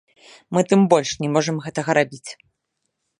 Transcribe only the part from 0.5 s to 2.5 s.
Мы тым больш не можам гэтага рабіць.